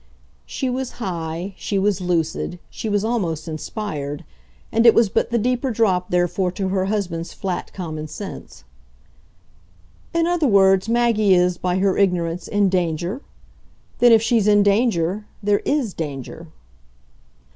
She 0.47 0.67
was 0.67 0.93
high, 0.93 1.53
she 1.57 1.77
was 1.77 2.01
lucid, 2.01 2.57
she 2.71 2.89
was 2.89 3.05
almost 3.05 3.47
inspired; 3.47 4.25
and 4.71 4.87
it 4.87 4.95
was 4.95 5.09
but 5.09 5.29
the 5.29 5.37
deeper 5.37 5.69
drop 5.69 6.09
therefore 6.09 6.51
to 6.53 6.69
her 6.69 6.85
husband's 6.85 7.33
flat 7.33 7.71
common 7.71 8.07
sense. 8.07 8.63
"In 10.11 10.25
other 10.25 10.47
words 10.47 10.89
Maggie 10.89 11.35
is, 11.35 11.59
by 11.59 11.77
her 11.77 11.99
ignorance, 11.99 12.47
in 12.47 12.67
danger? 12.67 13.21
Then 13.99 14.11
if 14.11 14.23
she's 14.23 14.47
in 14.47 14.63
danger, 14.63 15.27
there 15.43 15.61
IS 15.65 15.93
danger." 15.93 16.47